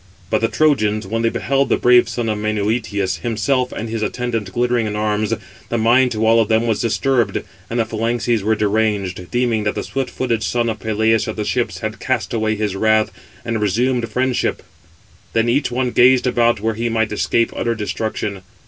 [0.31, 4.51] But the Trojans, when they beheld the brave son of Menœtius, himself and his attendant
[4.51, 5.31] glittering in arms,
[5.69, 9.75] the mind to all of them was disturbed, and the phalanxes were deranged, deeming that
[9.75, 13.11] the swift footed son of Peleus at the ships had cast away his wrath,
[13.45, 14.63] and resumed friendship:
[15.33, 18.41] then each one gazed about where he might escape utter destruction.